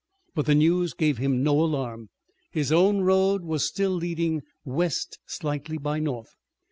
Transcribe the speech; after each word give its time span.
But 0.33 0.47
the 0.47 0.55
news 0.55 0.95
gave 0.95 1.19
him 1.19 1.43
no 1.43 1.61
alarm. 1.63 2.09
His 2.49 2.71
own 2.71 3.01
road 3.01 3.43
was 3.43 3.67
still 3.67 3.91
leading 3.91 4.41
west 4.65 5.19
slightly 5.27 5.77
by 5.77 5.99
north. 5.99 6.33